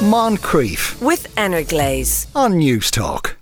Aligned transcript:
Moncrieff 0.00 0.98
with 1.02 1.26
Energlaze 1.36 2.26
on 2.34 2.54
Newstalk. 2.54 3.36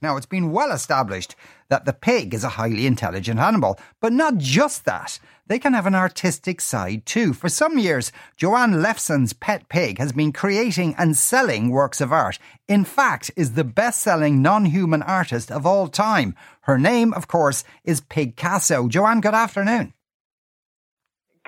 Now, 0.00 0.16
it's 0.16 0.24
been 0.24 0.52
well 0.52 0.72
established 0.72 1.36
that 1.68 1.84
the 1.84 1.92
pig 1.92 2.32
is 2.32 2.42
a 2.42 2.56
highly 2.56 2.86
intelligent 2.86 3.38
animal, 3.38 3.78
but 4.00 4.14
not 4.14 4.38
just 4.38 4.86
that. 4.86 5.18
They 5.48 5.58
can 5.58 5.74
have 5.74 5.84
an 5.84 5.94
artistic 5.94 6.62
side 6.62 7.04
too. 7.04 7.34
For 7.34 7.50
some 7.50 7.78
years, 7.78 8.10
Joanne 8.38 8.80
Lefson's 8.80 9.34
pet 9.34 9.68
pig 9.68 9.98
has 9.98 10.12
been 10.12 10.32
creating 10.32 10.94
and 10.96 11.14
selling 11.14 11.68
works 11.68 12.00
of 12.00 12.10
art. 12.10 12.38
In 12.68 12.86
fact, 12.86 13.30
is 13.36 13.52
the 13.52 13.64
best-selling 13.64 14.40
non-human 14.40 15.02
artist 15.02 15.52
of 15.52 15.66
all 15.66 15.88
time. 15.88 16.34
Her 16.62 16.78
name, 16.78 17.12
of 17.12 17.28
course, 17.28 17.64
is 17.84 18.00
Pigcasso. 18.00 18.88
Joanne, 18.88 19.20
good 19.20 19.34
afternoon. 19.34 19.92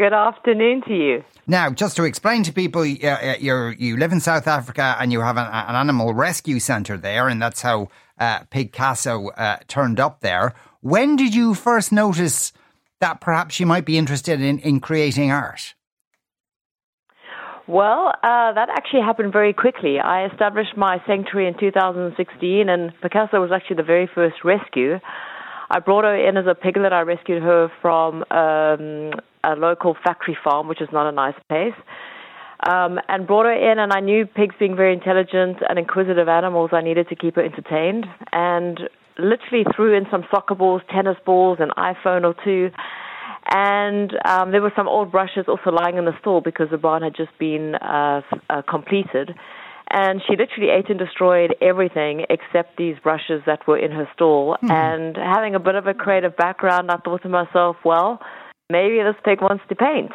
Good 0.00 0.14
afternoon 0.14 0.80
to 0.88 0.94
you. 0.94 1.24
Now, 1.46 1.68
just 1.68 1.94
to 1.96 2.04
explain 2.04 2.42
to 2.44 2.54
people, 2.54 2.80
uh, 2.80 3.34
you 3.38 3.98
live 3.98 4.12
in 4.12 4.20
South 4.20 4.46
Africa 4.46 4.96
and 4.98 5.12
you 5.12 5.20
have 5.20 5.36
an, 5.36 5.46
an 5.46 5.74
animal 5.74 6.14
rescue 6.14 6.58
centre 6.58 6.96
there, 6.96 7.28
and 7.28 7.42
that's 7.42 7.60
how 7.60 7.88
uh, 8.18 8.44
Pigcasso 8.44 9.28
uh, 9.36 9.58
turned 9.68 10.00
up 10.00 10.22
there. 10.22 10.54
When 10.80 11.16
did 11.16 11.34
you 11.34 11.52
first 11.52 11.92
notice 11.92 12.54
that 13.00 13.20
perhaps 13.20 13.60
you 13.60 13.66
might 13.66 13.84
be 13.84 13.98
interested 13.98 14.40
in, 14.40 14.58
in 14.60 14.80
creating 14.80 15.30
art? 15.30 15.74
Well, 17.68 18.14
uh, 18.22 18.54
that 18.54 18.70
actually 18.70 19.02
happened 19.02 19.34
very 19.34 19.52
quickly. 19.52 19.98
I 20.02 20.24
established 20.24 20.78
my 20.78 20.96
sanctuary 21.06 21.46
in 21.46 21.60
2016, 21.60 22.70
and 22.70 22.90
Pigcasso 23.02 23.38
was 23.38 23.50
actually 23.52 23.76
the 23.76 23.82
very 23.82 24.08
first 24.14 24.36
rescue. 24.44 24.98
I 25.70 25.78
brought 25.78 26.04
her 26.04 26.16
in 26.28 26.36
as 26.36 26.46
a 26.46 26.54
piglet. 26.54 26.92
I 26.92 27.02
rescued 27.02 27.42
her 27.42 27.70
from 27.80 28.24
um, 28.30 29.12
a 29.44 29.54
local 29.56 29.96
factory 30.04 30.36
farm, 30.42 30.66
which 30.66 30.80
is 30.80 30.88
not 30.92 31.08
a 31.08 31.12
nice 31.12 31.36
place. 31.48 31.74
Um, 32.68 32.98
and 33.08 33.26
brought 33.26 33.46
her 33.46 33.72
in, 33.72 33.78
and 33.78 33.92
I 33.92 34.00
knew 34.00 34.26
pigs 34.26 34.54
being 34.58 34.76
very 34.76 34.92
intelligent 34.92 35.58
and 35.66 35.78
inquisitive 35.78 36.28
animals, 36.28 36.70
I 36.72 36.82
needed 36.82 37.08
to 37.08 37.16
keep 37.16 37.36
her 37.36 37.44
entertained. 37.44 38.04
And 38.32 38.80
literally 39.18 39.64
threw 39.74 39.96
in 39.96 40.06
some 40.10 40.24
soccer 40.30 40.54
balls, 40.54 40.82
tennis 40.92 41.16
balls, 41.24 41.58
an 41.60 41.70
iPhone 41.76 42.24
or 42.24 42.34
two. 42.44 42.70
And 43.52 44.12
um, 44.26 44.52
there 44.52 44.60
were 44.60 44.72
some 44.76 44.88
old 44.88 45.10
brushes 45.10 45.46
also 45.48 45.70
lying 45.70 45.96
in 45.96 46.04
the 46.04 46.18
store 46.20 46.42
because 46.42 46.68
the 46.70 46.78
barn 46.78 47.02
had 47.02 47.14
just 47.16 47.36
been 47.38 47.74
uh, 47.76 48.20
uh, 48.48 48.62
completed. 48.68 49.34
And 49.92 50.22
she 50.26 50.36
literally 50.36 50.70
ate 50.70 50.88
and 50.88 50.98
destroyed 50.98 51.54
everything 51.60 52.24
except 52.30 52.76
these 52.76 52.94
brushes 53.02 53.42
that 53.46 53.66
were 53.66 53.78
in 53.78 53.90
her 53.90 54.08
stall. 54.14 54.56
Hmm. 54.60 54.70
And 54.70 55.16
having 55.16 55.54
a 55.54 55.60
bit 55.60 55.74
of 55.74 55.86
a 55.86 55.94
creative 55.94 56.36
background, 56.36 56.90
I 56.90 56.96
thought 56.98 57.22
to 57.22 57.28
myself, 57.28 57.76
well, 57.84 58.20
maybe 58.70 59.02
this 59.02 59.16
pig 59.24 59.42
wants 59.42 59.64
to 59.68 59.74
paint. 59.74 60.12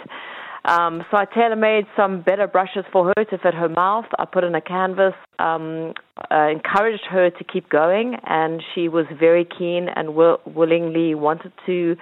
Um, 0.64 1.04
so 1.12 1.18
I 1.18 1.26
tailor-made 1.26 1.86
some 1.96 2.22
better 2.22 2.48
brushes 2.48 2.86
for 2.92 3.14
her 3.16 3.24
to 3.26 3.38
fit 3.38 3.54
her 3.54 3.70
mouth. 3.70 4.06
I 4.18 4.26
put 4.26 4.44
in 4.44 4.56
a 4.56 4.62
canvas, 4.62 5.14
um, 5.38 5.94
uh, 6.32 6.48
encouraged 6.48 7.06
her 7.10 7.30
to 7.30 7.44
keep 7.44 7.70
going, 7.70 8.16
and 8.26 8.64
she 8.74 8.88
was 8.88 9.06
very 9.20 9.46
keen 9.46 9.90
and 9.96 10.16
will- 10.16 10.42
willingly 10.46 11.14
wanted 11.14 11.52
to, 11.68 11.98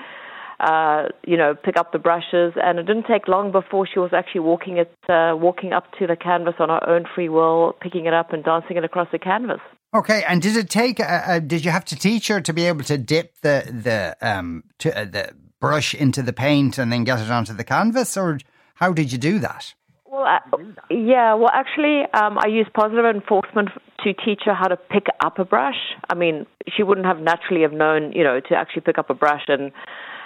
uh, 0.59 1.09
you 1.25 1.37
know, 1.37 1.55
pick 1.55 1.77
up 1.77 1.91
the 1.91 1.99
brushes. 1.99 2.53
And 2.55 2.79
it 2.79 2.83
didn't 2.83 3.05
take 3.07 3.27
long 3.27 3.51
before 3.51 3.87
she 3.91 3.99
was 3.99 4.11
actually 4.13 4.41
walking 4.41 4.77
it, 4.77 4.93
uh, 5.09 5.33
walking 5.35 5.73
up 5.73 5.85
to 5.99 6.07
the 6.07 6.15
canvas 6.15 6.55
on 6.59 6.69
her 6.69 6.87
own 6.87 7.05
free 7.13 7.29
will, 7.29 7.75
picking 7.81 8.05
it 8.05 8.13
up 8.13 8.33
and 8.33 8.43
dancing 8.43 8.77
it 8.77 8.83
across 8.83 9.07
the 9.11 9.19
canvas. 9.19 9.59
Okay, 9.95 10.23
and 10.27 10.41
did 10.41 10.57
it 10.57 10.69
take? 10.69 10.99
Uh, 10.99 11.03
uh, 11.03 11.39
did 11.39 11.63
you 11.63 11.69
have 11.69 11.85
to 11.85 11.95
teach 11.95 12.27
her 12.27 12.41
to 12.41 12.51
be 12.51 12.65
able 12.65 12.83
to 12.83 12.97
dip 12.97 13.35
the 13.41 13.63
the 13.71 14.17
um 14.27 14.63
to, 14.79 14.97
uh, 14.97 15.05
the 15.05 15.33
brush 15.59 15.93
into 15.93 16.23
the 16.23 16.33
paint 16.33 16.79
and 16.79 16.91
then 16.91 17.03
get 17.03 17.19
it 17.19 17.29
onto 17.29 17.53
the 17.53 17.63
canvas, 17.63 18.17
or 18.17 18.39
how 18.75 18.91
did 18.91 19.11
you 19.11 19.19
do 19.19 19.37
that? 19.39 19.73
Well, 20.05 20.25
uh, 20.25 20.57
yeah, 20.89 21.35
well, 21.35 21.51
actually, 21.53 22.03
um, 22.13 22.37
I 22.37 22.47
used 22.47 22.73
positive 22.73 23.05
enforcement 23.05 23.69
to 24.03 24.13
teach 24.13 24.41
her 24.45 24.53
how 24.53 24.67
to 24.67 24.77
pick 24.77 25.05
up 25.23 25.39
a 25.39 25.45
brush. 25.45 25.95
I 26.09 26.15
mean, 26.15 26.45
she 26.75 26.83
wouldn't 26.83 27.07
have 27.07 27.19
naturally 27.19 27.61
have 27.61 27.71
known, 27.71 28.11
you 28.13 28.23
know, 28.23 28.39
to 28.39 28.55
actually 28.55 28.81
pick 28.81 28.97
up 28.97 29.09
a 29.09 29.13
brush 29.13 29.43
and 29.47 29.71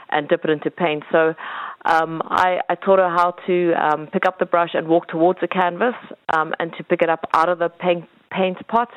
and 0.10 0.28
dip 0.28 0.44
it 0.44 0.50
into 0.50 0.72
paint. 0.72 1.04
So 1.12 1.34
um, 1.86 2.22
I, 2.26 2.60
I 2.70 2.76
taught 2.76 3.00
her 3.00 3.10
how 3.10 3.32
to 3.48 3.74
um, 3.74 4.08
pick 4.08 4.26
up 4.26 4.40
the 4.40 4.46
brush 4.46 4.72
and 4.74 4.88
walk 4.88 5.08
towards 5.08 5.40
the 5.42 5.48
canvas 5.48 5.96
um, 6.36 6.54
and 6.60 6.72
to 6.78 6.84
pick 6.84 7.02
it 7.02 7.10
up 7.10 7.26
out 7.34 7.50
of 7.50 7.60
the 7.60 7.70
paint, 7.70 8.06
paint 8.32 8.66
pot. 8.68 8.90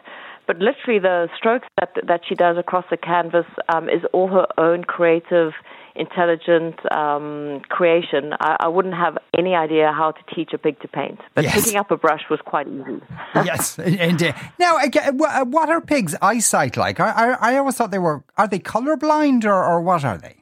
But 0.47 0.59
literally, 0.59 0.99
the 0.99 1.29
strokes 1.37 1.69
that 1.79 1.91
that 2.09 2.23
she 2.29 2.35
does 2.35 2.57
across 2.59 2.85
the 2.91 2.97
canvas 2.97 3.47
um, 3.73 3.89
is 3.89 4.03
all 4.13 4.27
her 4.29 4.47
own 4.59 4.83
creative 4.83 5.53
intelligent 5.95 6.75
um, 6.93 7.61
creation, 7.69 8.33
I, 8.41 8.57
I, 8.61 8.69
wouldn't 8.69 8.95
have 8.95 9.19
any 9.37 9.55
idea 9.55 9.93
how 9.93 10.13
to 10.13 10.35
teach 10.35 10.53
a 10.53 10.59
pig 10.59 10.81
to 10.81 10.89
paint. 10.89 11.21
But 11.35 11.45
yes. 11.45 11.55
picking 11.55 11.79
up 11.79 11.91
a 11.91 11.97
brush 11.97 12.23
was 12.31 12.41
quite 12.45 12.67
easy. 12.69 13.01
yes, 13.35 13.79
indeed. 13.79 14.35
Now, 14.59 14.79
uh, 14.79 15.45
what 15.45 15.69
are 15.69 15.81
pigs' 15.81 16.17
eyesight 16.23 16.77
like? 16.77 17.01
I, 17.01 17.11
I, 17.11 17.53
I 17.53 17.59
always 17.59 17.77
thought 17.77 17.91
they 17.91 17.99
were. 17.99 18.25
Are 18.37 18.49
they 18.49 18.59
colorblind 18.59 19.45
or, 19.45 19.65
or 19.65 19.81
what 19.81 20.05
are 20.05 20.19
they? 20.19 20.40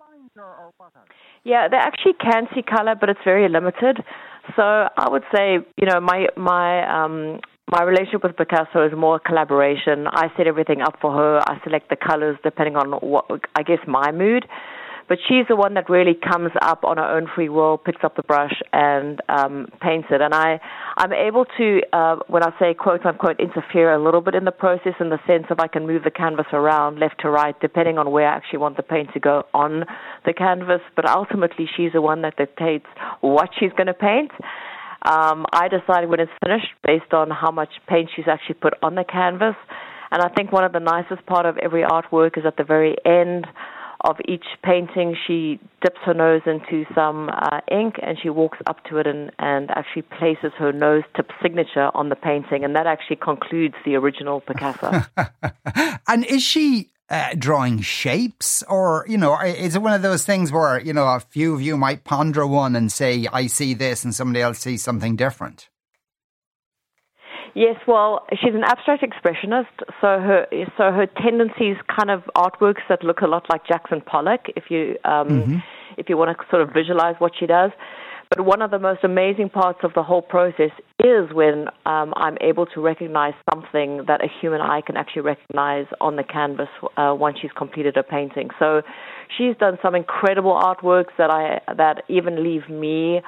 Yeah, 1.45 1.69
they 1.69 1.77
actually 1.77 2.15
can 2.15 2.47
see 2.55 2.63
color, 2.63 2.95
but 2.99 3.09
it's 3.09 3.21
very 3.25 3.49
limited. 3.49 3.99
So 4.57 4.63
I 4.63 5.09
would 5.09 5.25
say, 5.35 5.59
you 5.77 5.87
know, 5.87 6.01
my 6.01 6.27
my 6.37 6.85
um, 6.89 7.41
my 7.71 7.83
relationship 7.83 8.23
with 8.23 8.37
Pigcasso 8.37 8.87
is 8.87 8.97
more 8.97 9.19
collaboration. 9.19 10.07
I 10.07 10.29
set 10.37 10.47
everything 10.47 10.81
up 10.81 10.97
for 11.01 11.13
her. 11.13 11.41
I 11.47 11.61
select 11.65 11.91
the 11.91 11.97
colors 11.97 12.39
depending 12.43 12.77
on 12.77 12.93
what 12.93 13.27
I 13.55 13.63
guess 13.63 13.79
my 13.87 14.11
mood. 14.11 14.47
But 15.09 15.19
she's 15.27 15.47
the 15.49 15.57
one 15.57 15.75
that 15.75 15.89
really 15.89 16.15
comes 16.15 16.51
up 16.61 16.85
on 16.85 16.99
her 16.99 17.05
own 17.05 17.29
free 17.35 17.49
will, 17.49 17.79
picks 17.79 18.05
up 18.05 18.17
the 18.17 18.23
brush 18.23 18.53
and 18.73 19.21
um, 19.29 19.69
paints 19.81 20.09
it. 20.11 20.21
And 20.21 20.35
I, 20.35 20.61
I'm 20.99 21.13
able 21.13 21.47
to, 21.57 21.81
uh, 21.93 22.17
when 22.29 22.43
I 22.43 22.51
say 22.59 22.75
quote 22.75 23.07
unquote, 23.07 23.41
interfere 23.41 23.93
a 23.95 24.03
little 24.03 24.21
bit 24.21 24.35
in 24.35 24.45
the 24.45 24.53
process 24.53 24.95
in 25.01 25.09
the 25.09 25.19
sense 25.27 25.47
of 25.51 25.61
I 25.61 25.67
can 25.67 25.87
move 25.87 26.05
the 26.05 26.11
canvas 26.11 26.47
around 26.53 26.99
left 26.99 27.23
to 27.23 27.31
right 27.31 27.59
depending 27.61 27.97
on 27.97 28.11
where 28.11 28.29
I 28.29 28.37
actually 28.37 28.59
want 28.59 28.77
the 28.77 28.83
paint 28.83 29.09
to 29.15 29.21
go 29.21 29.45
on 29.55 29.85
the 30.27 30.35
canvas. 30.35 30.81
But 30.95 31.09
ultimately, 31.09 31.69
she's 31.75 31.93
the 31.93 32.03
one 32.03 32.23
that 32.23 32.37
dictates 32.37 32.87
what 33.23 33.49
she's 33.59 33.73
going 33.73 33.87
to 33.87 33.95
paint. 33.95 34.31
Um, 35.03 35.47
I 35.53 35.69
decide 35.69 36.09
when 36.09 36.21
it's 36.21 36.33
finished 36.45 36.69
based 36.85 37.15
on 37.15 37.31
how 37.31 37.51
much 37.51 37.71
paint 37.89 38.11
she's 38.15 38.27
actually 38.29 38.57
put 38.57 38.75
on 38.83 38.95
the 38.95 39.05
canvas. 39.05 39.55
And 40.11 40.23
I 40.23 40.29
think 40.29 40.53
one 40.53 40.65
of 40.65 40.73
the 40.73 40.81
nicest 40.81 41.25
part 41.27 41.47
of 41.47 41.57
every 41.59 41.83
artwork 41.83 42.37
is 42.37 42.45
at 42.47 42.57
the 42.57 42.65
very 42.65 42.97
end 43.05 43.47
of 44.03 44.17
each 44.29 44.45
painting, 44.63 45.17
she 45.27 45.59
dips 45.83 45.99
her 46.05 46.15
nose 46.15 46.43
into 46.47 46.85
some 46.95 47.31
uh, 47.31 47.61
ink 47.71 47.97
and 48.03 48.17
she 48.23 48.31
walks 48.31 48.59
up 48.67 48.85
to 48.85 48.99
it 48.99 49.07
and, 49.07 49.33
and 49.39 49.71
actually 49.71 50.03
places 50.03 50.53
her 50.59 50.73
nose 50.73 51.03
tip 51.17 51.31
signature 51.43 51.91
on 51.95 52.09
the 52.09 52.17
painting, 52.17 52.65
and 52.65 52.77
that 52.77 52.87
actually 52.87 53.17
concludes 53.17 53.75
the 53.85 53.97
original 53.97 54.41
Pigcasso. 54.41 55.07
and 56.09 56.25
is 56.25 56.43
she 56.43 56.91
uh, 57.11 57.35
drawing 57.37 57.81
shapes, 57.81 58.63
or 58.69 59.05
you 59.09 59.17
know, 59.17 59.41
is 59.41 59.75
it 59.75 59.83
one 59.83 59.95
of 59.95 60.03
those 60.03 60.25
things 60.25 60.53
where 60.53 60.81
you 60.81 60.93
know 60.93 61.07
a 61.07 61.21
few 61.21 61.55
of 61.55 61.63
you 61.63 61.77
might 61.77 62.05
ponder 62.05 62.47
one 62.47 62.77
and 62.77 62.93
say, 62.93 63.27
"I 63.33 63.47
see 63.47 63.75
this," 63.75 64.05
and 64.05 64.15
somebody 64.15 64.43
else 64.43 64.59
sees 64.59 64.83
something 64.83 65.17
different? 65.17 65.69
Yes, 67.59 67.75
well, 67.89 68.25
she's 68.41 68.55
an 68.55 68.63
abstract 68.63 69.03
expressionist, 69.03 69.67
so 70.01 70.21
her 70.21 70.47
so 70.77 70.93
her 70.93 71.07
tendencies 71.21 71.75
kind 71.89 72.09
of 72.09 72.23
artworks 72.37 72.83
that 72.89 73.03
look 73.03 73.21
a 73.21 73.27
lot 73.27 73.47
like 73.51 73.67
Jackson 73.67 74.01
Pollock, 74.01 74.43
if 74.55 74.71
you 74.71 74.95
um, 75.05 75.29
mm-hmm. 75.29 75.57
if 75.97 76.09
you 76.09 76.17
want 76.17 76.39
to 76.39 76.45
sort 76.51 76.63
of 76.63 76.73
visualize 76.73 77.17
what 77.19 77.33
she 77.37 77.47
does. 77.47 77.73
But 78.31 78.45
one 78.45 78.63
of 78.63 78.71
the 78.71 78.79
most 78.79 79.03
amazing 79.03 79.51
parts 79.51 79.81
of 79.83 79.93
the 79.95 80.05
whole 80.05 80.23
process 80.23 80.71
is 81.01 81.33
when 81.33 81.67
um, 81.85 82.15
I'm 82.15 82.37
able 82.41 82.67
to 82.67 82.81
recognize 82.81 83.35
something 83.53 84.05
that 84.07 84.23
a 84.23 84.29
human 84.41 84.61
eye 84.61 84.83
can 84.87 84.97
actually 84.97 85.23
recognize 85.23 85.87
on 86.01 86.15
the 86.15 86.23
canvas 86.23 86.69
uh, 86.97 87.13
once 87.19 87.39
she's 87.43 87.51
completed 87.59 87.97
a 87.97 88.05
painting. 88.05 88.51
So 88.61 88.83
she's 89.37 89.57
done 89.57 89.79
some 89.83 89.97
incredible 89.97 90.55
artworks 90.63 91.11
that 91.19 91.31
I 91.31 91.59
that 91.75 92.05
even 92.09 92.45
leave 92.45 92.69
me 92.69 93.21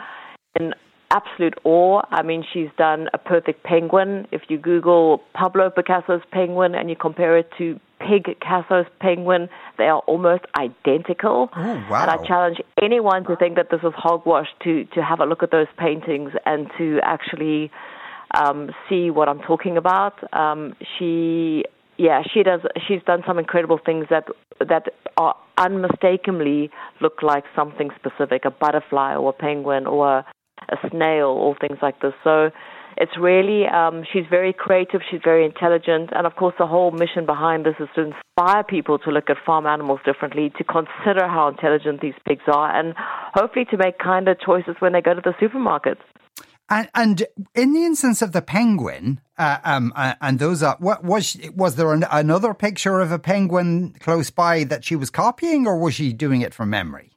in 0.55 0.73
absolute 1.11 1.55
awe. 1.65 2.03
I 2.11 2.23
mean, 2.23 2.45
she's 2.53 2.69
done 2.79 3.09
a 3.13 3.19
perfect 3.19 3.65
penguin. 3.65 4.27
If 4.33 4.43
you 4.49 4.59
Google 4.59 5.23
Pablo 5.35 5.71
Picasso's 5.71 6.23
penguin 6.31 6.75
and 6.75 6.89
you 6.89 6.97
compare 6.97 7.37
it 7.39 7.51
to 7.59 7.79
Pigcasso's 8.01 8.87
penguin, 9.01 9.49
they 9.77 9.85
are 9.85 10.01
almost 10.01 10.45
identical. 10.59 11.51
Oh, 11.55 11.87
wow. 11.91 12.03
And 12.03 12.11
I 12.11 12.27
challenge 12.27 12.59
anyone 12.83 13.25
to 13.25 13.37
think 13.37 13.57
that 13.57 13.71
this 13.71 13.81
is 13.83 13.93
hogwash 13.95 14.49
to, 14.65 14.85
to 14.95 15.03
have 15.03 15.21
a 15.21 15.27
look 15.27 15.43
at 15.43 15.51
those 15.51 15.67
paintings 15.77 16.33
and 16.47 16.71
to 16.79 16.99
actually 17.03 17.71
um, 18.35 18.71
see 18.89 19.11
what 19.11 19.29
I'm 19.29 19.41
talking 19.41 19.77
about. 19.77 20.15
Um, 20.33 20.75
she 20.99 21.65
yeah, 22.01 22.23
she 22.33 22.43
does. 22.43 22.61
She's 22.89 23.03
done 23.03 23.23
some 23.27 23.39
incredible 23.39 23.79
things 23.85 24.07
that 24.09 24.25
that 24.67 24.87
are 25.19 25.35
unmistakably 25.59 26.71
look 27.03 27.23
like 27.23 27.45
something 27.55 27.91
specific, 27.99 28.47
a 28.47 28.51
butterfly 28.51 29.15
or 29.17 29.31
a 29.31 29.33
penguin 29.35 29.87
or 29.87 30.19
a, 30.19 30.27
a 30.71 30.77
snail 30.91 31.29
or 31.29 31.57
things 31.61 31.79
like 31.83 32.01
this. 32.01 32.15
So 32.25 32.51
it's 32.97 33.13
really 33.19 33.67
um, 33.67 34.05
she's 34.13 34.25
very 34.29 34.53
creative, 34.53 35.01
she's 35.11 35.21
very 35.25 35.45
intelligent, 35.45 36.11
and 36.13 36.27
of 36.27 36.37
course 36.37 36.55
the 36.59 36.67
whole 36.67 36.91
mission 36.91 37.25
behind 37.27 37.65
this 37.65 37.75
is 37.81 37.89
to 37.95 38.13
inspire 38.13 38.65
people 38.65 38.99
to 39.01 39.11
look 39.11 39.31
at 39.31 39.37
farm 39.45 39.67
animals 39.67 40.01
differently, 40.05 40.53
to 40.59 40.65
consider 40.65 41.27
how 41.27 41.49
intelligent 41.49 42.01
these 42.01 42.15
pigs 42.27 42.43
are, 42.47 42.75
and 42.79 42.95
hopefully 43.33 43.65
to 43.71 43.77
make 43.77 43.99
kinder 43.99 44.35
choices 44.35 44.77
when 44.81 44.93
they 44.93 45.01
go 45.01 45.15
to 45.15 45.23
the 45.23 45.35
supermarkets. 45.41 46.03
And, 46.73 46.89
and 46.95 47.25
in 47.55 47.73
the 47.73 47.85
instance 47.85 48.23
of 48.23 48.31
the 48.31 48.43
penguin, 48.43 49.21
uh, 49.37 49.59
um, 49.65 49.93
uh, 49.97 50.15
and 50.21 50.39
those 50.39 50.63
are 50.63 50.77
what 50.79 51.03
was 51.03 51.37
was 51.57 51.75
there 51.75 51.93
an, 51.93 52.05
another 52.13 52.55
picture 52.55 53.01
of 53.01 53.11
a 53.11 53.19
penguin 53.19 53.95
close 53.99 54.31
by 54.31 54.65
that 54.65 54.85
she 54.85 54.95
was 54.95 55.11
copying, 55.11 55.67
or 55.67 55.79
was 55.79 55.95
she 55.95 56.13
doing 56.13 56.43
it 56.43 56.55
from 56.55 56.71
memory? 56.71 57.10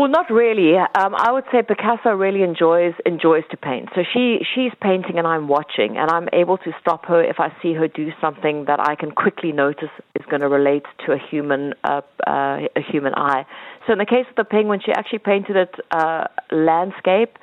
Well, 0.00 0.08
not 0.08 0.30
really. 0.30 0.78
Um, 0.78 1.14
I 1.14 1.30
would 1.30 1.44
say 1.52 1.60
Pigcasso 1.60 2.18
really 2.18 2.42
enjoys 2.42 2.94
enjoys 3.04 3.42
to 3.50 3.58
paint. 3.58 3.90
So 3.94 4.00
she 4.14 4.38
she's 4.54 4.72
painting 4.80 5.18
and 5.18 5.26
I'm 5.26 5.46
watching, 5.46 5.98
and 5.98 6.10
I'm 6.10 6.26
able 6.32 6.56
to 6.56 6.72
stop 6.80 7.04
her 7.04 7.22
if 7.22 7.36
I 7.38 7.52
see 7.60 7.74
her 7.74 7.86
do 7.86 8.08
something 8.18 8.64
that 8.64 8.80
I 8.80 8.94
can 8.94 9.10
quickly 9.10 9.52
notice 9.52 9.90
is 10.18 10.24
going 10.30 10.40
to 10.40 10.48
relate 10.48 10.84
to 11.04 11.12
a 11.12 11.18
human 11.18 11.74
uh, 11.84 12.00
uh, 12.26 12.60
a 12.74 12.80
human 12.90 13.12
eye. 13.14 13.44
So 13.86 13.92
in 13.92 13.98
the 13.98 14.06
case 14.06 14.24
of 14.30 14.36
the 14.36 14.44
penguin, 14.44 14.80
she 14.82 14.90
actually 14.90 15.18
painted 15.18 15.56
it 15.56 15.74
uh, 15.90 16.28
landscape, 16.50 17.36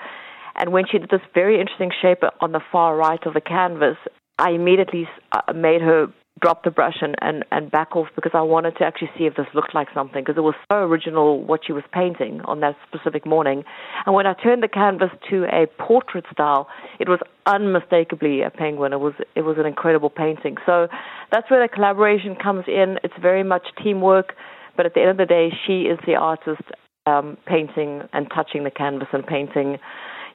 and 0.55 0.71
when 0.71 0.85
she 0.91 0.97
did 0.97 1.11
this 1.11 1.21
very 1.35 1.61
interesting 1.61 1.91
shape 2.01 2.23
on 2.41 2.53
the 2.53 2.61
far 2.71 2.97
right 2.97 3.23
of 3.27 3.35
the 3.35 3.41
canvas, 3.41 3.97
I 4.39 4.49
immediately 4.53 5.07
uh, 5.31 5.53
made 5.53 5.81
her 5.81 6.07
drop 6.39 6.63
the 6.63 6.71
brush 6.71 6.97
and, 7.01 7.15
and, 7.21 7.43
and 7.51 7.71
back 7.71 7.95
off 7.95 8.07
because 8.15 8.31
I 8.33 8.41
wanted 8.41 8.77
to 8.77 8.83
actually 8.83 9.09
see 9.17 9.25
if 9.25 9.35
this 9.35 9.47
looked 9.53 9.73
like 9.73 9.87
something 9.93 10.23
because 10.23 10.37
it 10.37 10.41
was 10.41 10.55
so 10.71 10.77
original 10.77 11.43
what 11.43 11.61
she 11.65 11.73
was 11.73 11.83
painting 11.91 12.41
on 12.45 12.59
that 12.61 12.75
specific 12.87 13.25
morning. 13.25 13.63
And 14.05 14.13
when 14.13 14.27
I 14.27 14.33
turned 14.33 14.63
the 14.63 14.67
canvas 14.67 15.09
to 15.29 15.45
a 15.45 15.67
portrait 15.81 16.25
style, 16.31 16.67
it 16.99 17.09
was 17.09 17.19
unmistakably 17.45 18.41
a 18.41 18.49
penguin. 18.49 18.93
It 18.93 18.99
was 18.99 19.13
it 19.35 19.41
was 19.41 19.57
an 19.57 19.65
incredible 19.65 20.09
painting. 20.09 20.57
So 20.65 20.87
that's 21.31 21.49
where 21.49 21.65
the 21.65 21.73
collaboration 21.73 22.35
comes 22.35 22.65
in. 22.67 22.97
It's 23.03 23.15
very 23.21 23.43
much 23.43 23.63
teamwork, 23.83 24.33
but 24.75 24.85
at 24.85 24.93
the 24.93 25.01
end 25.01 25.11
of 25.11 25.17
the 25.17 25.25
day, 25.25 25.49
she 25.65 25.83
is 25.83 25.99
the 26.05 26.15
artist 26.15 26.61
um, 27.07 27.37
painting 27.45 28.01
and 28.13 28.27
touching 28.33 28.63
the 28.63 28.71
canvas 28.71 29.07
and 29.13 29.25
painting, 29.25 29.77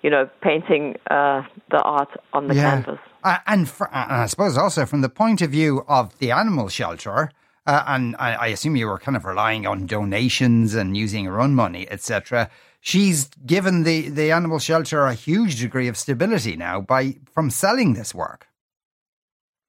you 0.02 0.10
know, 0.10 0.28
painting 0.42 0.96
uh, 1.10 1.42
the 1.70 1.80
art 1.82 2.08
on 2.32 2.48
the 2.48 2.54
yeah. 2.54 2.82
canvas. 2.82 2.98
Uh, 3.24 3.38
and, 3.46 3.68
for, 3.68 3.88
uh, 3.94 4.04
and, 4.04 4.22
I 4.22 4.26
suppose 4.26 4.56
also 4.56 4.84
from 4.84 5.00
the 5.00 5.08
point 5.08 5.42
of 5.42 5.50
view 5.50 5.84
of 5.88 6.18
the 6.18 6.32
animal 6.32 6.68
shelter, 6.68 7.30
uh, 7.66 7.84
and 7.86 8.16
I, 8.18 8.34
I, 8.34 8.46
assume 8.48 8.74
you 8.74 8.88
were 8.88 8.98
kind 8.98 9.16
of 9.16 9.24
relying 9.24 9.66
on 9.66 9.86
donations 9.86 10.74
and 10.74 10.96
using 10.96 11.24
your 11.24 11.40
own 11.40 11.54
money, 11.54 11.86
etc. 11.88 12.50
She's 12.80 13.28
given 13.46 13.84
the, 13.84 14.08
the 14.08 14.32
animal 14.32 14.58
shelter 14.58 15.06
a 15.06 15.14
huge 15.14 15.60
degree 15.60 15.86
of 15.86 15.96
stability 15.96 16.56
now 16.56 16.80
by 16.80 17.18
from 17.32 17.50
selling 17.50 17.94
this 17.94 18.12
work. 18.12 18.48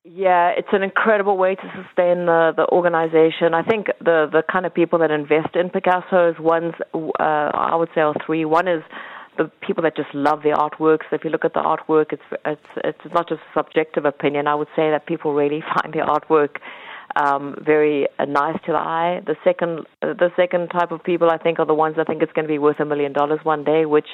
Yeah, 0.06 0.50
it's 0.58 0.68
an 0.74 0.84
incredible 0.84 1.38
way 1.38 1.56
to 1.56 1.62
sustain 1.62 2.26
the, 2.26 2.52
the 2.58 2.68
organization. 2.70 3.54
I 3.54 3.64
think 3.64 3.88
the 4.00 4.28
the 4.30 4.44
kind 4.52 4.66
of 4.66 4.74
people 4.74 5.00
that 5.00 5.12
invest 5.12 5.56
in 5.56 5.70
Pigcasso 5.70 6.32
is 6.34 6.40
ones 6.40 6.74
uh, 6.94 7.24
I 7.24 7.76
would 7.76 7.88
say 7.96 8.02
are 8.02 8.14
three. 8.26 8.44
One 8.44 8.68
is 8.68 8.84
the 9.38 9.52
people 9.62 9.84
that 9.84 9.96
just 9.96 10.14
love 10.14 10.44
the 10.44 10.50
artwork. 10.50 11.00
If 11.12 11.24
you 11.24 11.30
look 11.30 11.46
at 11.46 11.54
the 11.54 11.62
artwork, 11.62 12.14
it's 12.14 12.24
it's 12.46 12.68
it's 12.84 13.14
not 13.14 13.30
just 13.30 13.42
a 13.42 13.60
subjective 13.60 14.06
opinion. 14.06 14.48
I 14.48 14.56
would 14.56 14.70
say 14.76 14.90
that 14.92 15.06
people 15.06 15.34
really 15.34 15.62
find 15.76 15.94
the 15.94 16.00
artwork 16.00 16.58
um, 17.16 17.56
very 17.64 18.08
uh, 18.20 18.26
nice 18.26 18.58
to 18.66 18.72
the 18.72 18.78
eye. 18.78 19.22
The 19.26 19.36
second 19.44 19.86
uh, 20.02 20.14
the 20.14 20.32
second 20.36 20.70
type 20.70 20.92
of 20.92 21.04
people 21.04 21.30
I 21.30 21.38
think 21.38 21.60
are 21.60 21.66
the 21.66 21.74
ones 21.74 21.96
I 22.00 22.04
think 22.04 22.22
it's 22.22 22.34
going 22.34 22.46
to 22.46 22.54
be 22.54 22.60
worth 22.60 22.80
a 22.80 22.86
million 22.86 23.14
dollars 23.14 23.40
one 23.44 23.64
day, 23.64 23.86
which 23.86 24.08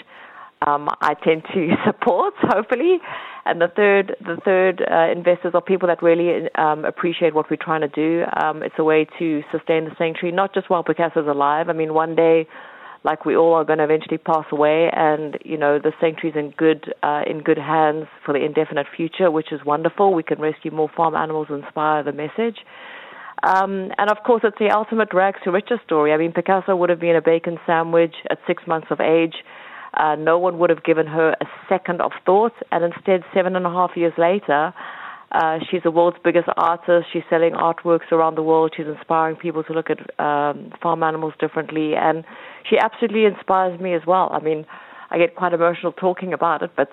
um, 0.66 0.89
I 1.01 1.13
tend 1.24 1.44
to 1.54 1.75
support, 1.86 2.33
hopefully. 2.42 3.00
And 3.45 3.62
the 3.62 3.69
third, 3.69 4.15
the 4.22 4.38
third 4.44 4.81
uh, 4.81 5.12
investors 5.12 5.51
are 5.54 5.62
people 5.62 5.88
that 5.88 6.04
really 6.04 6.50
um, 6.56 6.86
appreciate 6.86 7.33
what 7.33 7.50
we're 7.50 7.57
trying 7.57 7.81
to 7.81 7.88
do. 7.88 8.25
Um, 8.42 8.62
it's 8.62 8.75
a 8.77 8.83
way 8.83 9.07
to 9.18 9.42
sustain 9.51 9.86
the 9.86 9.92
sanctuary, 9.98 10.36
not 10.36 10.54
just 10.54 10.69
while 10.69 10.83
Pigcasso's 10.83 11.27
alive. 11.27 11.69
I 11.69 11.74
mean, 11.74 11.94
one 11.94 12.15
day 12.15 12.48
like 13.04 13.25
we 13.25 13.36
all 13.36 13.54
are 13.54 13.63
going 13.63 13.80
to 13.80 13.86
eventually 13.86 14.18
pass 14.18 14.46
away, 14.51 14.90
and 14.94 15.38
you 15.46 15.57
know 15.57 15.80
the 15.80 15.92
sanctuary's 16.01 16.36
in 16.36 16.51
good 16.51 16.94
uh, 17.01 17.22
in 17.25 17.40
good 17.40 17.57
hands 17.57 18.07
for 18.25 18.34
the 18.34 18.44
indefinite 18.44 18.88
future, 18.96 19.31
which 19.31 19.51
is 19.51 19.62
wonderful. 19.66 20.13
We 20.13 20.24
can 20.24 20.40
rescue 20.40 20.72
more 20.72 20.90
farm 20.96 21.16
animals, 21.16 21.48
and 21.50 21.63
inspire 21.63 22.04
the 22.04 22.12
message. 22.12 22.57
Um, 23.42 23.92
and 23.98 24.12
of 24.12 24.18
course, 24.25 24.42
it's 24.44 24.57
the 24.60 24.69
ultimate 24.69 25.13
rags 25.13 25.40
to 25.46 25.51
riches 25.51 25.80
story. 25.86 26.12
I 26.12 26.18
mean, 26.18 26.34
Pigcasso 26.34 26.78
would 26.78 26.90
have 26.90 27.00
been 27.00 27.16
a 27.16 27.22
bacon 27.22 27.57
sandwich 27.66 28.16
at 28.30 28.38
six 28.46 28.63
months 28.68 28.88
of 28.90 29.00
age. 29.00 29.36
Uh, 29.94 30.16
no 30.16 30.38
one 30.38 30.60
would 30.60 30.69
have 30.69 30.84
given 30.84 31.07
her 31.07 31.36
a 31.42 31.46
second 31.68 32.01
of 32.01 32.12
thought, 32.25 32.54
and 32.72 32.84
instead, 32.84 33.24
seven 33.34 33.56
and 33.56 33.66
a 33.66 33.69
half 33.69 33.92
years 33.96 34.13
later, 34.18 34.74
uh, 35.31 35.60
she's 35.70 35.84
the 35.84 35.92
world's 35.92 36.18
biggest 36.24 36.48
artist. 36.58 37.08
She's 37.14 37.24
selling 37.30 37.54
artworks 37.54 38.12
around 38.12 38.36
the 38.36 38.44
world. 38.44 38.74
She's 38.76 38.88
inspiring 38.88 39.36
people 39.36 39.64
to 39.64 39.74
look 39.74 39.90
at 39.90 40.00
um, 40.20 40.72
farm 40.81 41.04
animals 41.04 41.34
differently, 41.40 41.96
and 41.96 42.24
she 42.68 42.78
absolutely 42.78 43.26
inspires 43.26 43.80
me 43.80 43.94
as 43.94 44.02
well. 44.08 44.30
I 44.31 44.40
mean, 44.40 44.66
I 45.12 45.18
get 45.18 45.36
quite 45.36 45.54
emotional 45.54 45.92
talking 45.92 46.34
about 46.34 46.64
it, 46.64 46.72
but 46.76 46.90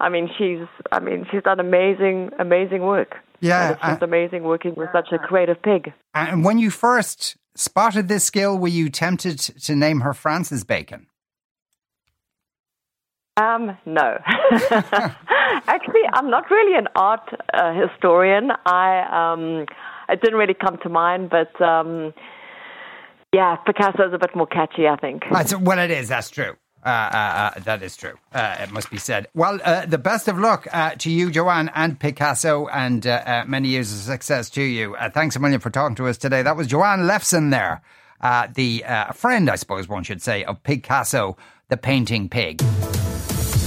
I 0.00 0.08
mean, 0.08 0.28
she's 0.36 0.66
I 0.90 0.98
mean, 0.98 1.26
she's 1.30 1.42
done 1.42 1.60
amazing, 1.60 2.30
amazing 2.38 2.82
work. 2.82 3.16
Yeah, 3.40 3.62
and 3.62 3.72
it's 3.72 3.82
just 3.82 4.02
uh, 4.02 4.04
amazing 4.04 4.42
working 4.42 4.74
with 4.74 4.88
such 4.92 5.08
a 5.12 5.18
creative 5.18 5.62
pig. 5.62 5.92
And 6.14 6.44
when 6.44 6.58
you 6.58 6.70
first 6.70 7.36
spotted 7.54 8.08
this 8.08 8.24
skill, 8.24 8.58
were 8.58 8.68
you 8.68 8.90
tempted 8.90 9.38
to 9.38 9.76
name 9.76 10.00
her 10.00 10.12
Francis 10.12 10.64
Bacon? 10.64 11.06
Um, 13.40 13.76
no. 13.86 14.18
Actually, 15.66 16.02
I'm 16.12 16.30
not 16.30 16.50
really 16.50 16.76
an 16.76 16.88
art 16.94 17.28
uh, 17.54 17.72
historian. 17.72 18.50
I 18.66 19.32
um, 19.32 19.66
it 20.08 20.20
didn't 20.20 20.38
really 20.38 20.54
come 20.54 20.78
to 20.82 20.88
mind, 20.88 21.30
but 21.30 21.60
um, 21.62 22.12
yeah, 23.32 23.56
Pigcasso 23.66 24.08
is 24.08 24.14
a 24.14 24.18
bit 24.18 24.34
more 24.34 24.46
catchy, 24.46 24.88
I 24.88 24.96
think. 24.96 25.22
That's, 25.30 25.56
well, 25.56 25.78
it 25.78 25.90
is. 25.90 26.08
That's 26.08 26.30
true. 26.30 26.56
Uh, 26.84 26.88
uh, 26.88 27.52
uh, 27.56 27.60
that 27.60 27.82
is 27.82 27.94
true. 27.96 28.14
Uh, 28.32 28.56
it 28.60 28.70
must 28.70 28.90
be 28.90 28.96
said. 28.96 29.26
Well, 29.34 29.60
uh, 29.64 29.84
the 29.84 29.98
best 29.98 30.28
of 30.28 30.38
luck 30.38 30.66
uh, 30.72 30.94
to 30.96 31.10
you, 31.10 31.30
Joanne, 31.30 31.70
and 31.74 31.98
Pigcasso, 32.00 32.68
and 32.72 33.04
many 33.48 33.68
years 33.68 33.92
of 33.92 33.98
success 33.98 34.48
to 34.50 34.62
you. 34.62 34.96
thanks 35.12 35.36
a 35.36 35.40
million 35.40 35.60
for 35.60 35.70
talking 35.70 35.94
to 35.96 36.06
us 36.06 36.16
today. 36.16 36.42
That 36.42 36.56
was 36.56 36.66
Joanne 36.66 37.00
Lefson 37.00 37.50
there, 37.50 37.82
the 38.54 38.84
friend, 39.14 39.50
I 39.50 39.56
suppose 39.56 39.88
one 39.88 40.04
should 40.04 40.22
say, 40.22 40.42
of 40.44 40.62
Pigcasso, 40.62 41.36
the 41.68 41.76
painting 41.76 42.28
pig. 42.28 42.62